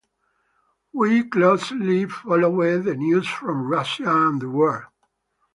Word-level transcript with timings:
We 0.93 1.29
closely 1.29 2.07
followed 2.07 2.85
the 2.85 2.95
news 2.95 3.27
from 3.27 3.67
Russia 3.67 4.05
and 4.07 4.41
the 4.41 4.49
world. 4.49 4.85